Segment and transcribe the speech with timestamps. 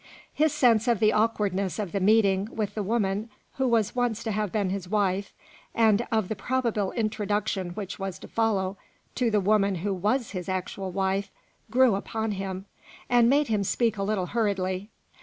[0.33, 4.31] His sense of the awkwardness of the meeting with the woman who was once to
[4.31, 5.31] have been his wife,
[5.75, 8.77] and of the probable introduction which was to follow
[9.13, 11.29] to the woman who was his actual wife
[11.69, 12.65] grew upon him,
[13.11, 14.89] and made him speak a little hurriedly.